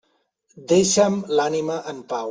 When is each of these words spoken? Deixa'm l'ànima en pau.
Deixa'm 0.71 1.21
l'ànima 1.41 1.81
en 1.93 2.05
pau. 2.11 2.19